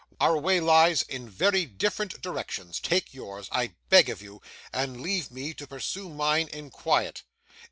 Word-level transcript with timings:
Our 0.19 0.35
way 0.39 0.59
lies 0.59 1.03
in 1.03 1.29
very 1.29 1.67
different 1.67 2.23
directions. 2.23 2.79
Take 2.79 3.13
yours, 3.13 3.47
I 3.51 3.75
beg 3.89 4.09
of 4.09 4.19
you, 4.19 4.41
and 4.73 4.99
leave 4.99 5.29
me 5.29 5.53
to 5.53 5.67
pursue 5.67 6.09
mine 6.09 6.47
in 6.47 6.71
quiet. 6.71 7.21